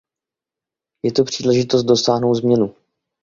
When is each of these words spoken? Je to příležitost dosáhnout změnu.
Je 1.03 1.11
to 1.11 1.23
příležitost 1.23 1.83
dosáhnout 1.83 2.35
změnu. 2.35 2.75